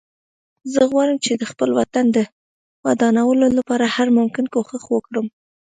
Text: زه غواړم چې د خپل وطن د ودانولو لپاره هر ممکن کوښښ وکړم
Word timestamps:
زه 0.73 0.81
غواړم 0.91 1.17
چې 1.25 1.31
د 1.35 1.43
خپل 1.51 1.69
وطن 1.79 2.05
د 2.15 2.17
ودانولو 2.85 3.45
لپاره 3.57 3.85
هر 3.95 4.07
ممکن 4.17 4.45
کوښښ 4.53 4.85
وکړم 4.91 5.25